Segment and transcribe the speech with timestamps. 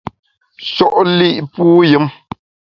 [0.71, 2.05] Sho’ li’ puyùm!